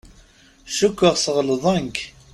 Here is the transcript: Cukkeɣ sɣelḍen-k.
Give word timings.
Cukkeɣ 0.77 1.15
sɣelḍen-k. 1.23 1.97